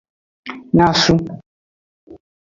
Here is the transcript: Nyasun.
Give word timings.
Nyasun. 0.75 1.19